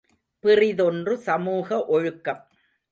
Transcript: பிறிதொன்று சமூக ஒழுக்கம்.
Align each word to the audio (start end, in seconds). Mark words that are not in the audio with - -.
பிறிதொன்று 0.43 1.17
சமூக 1.17 1.85
ஒழுக்கம். 1.85 2.41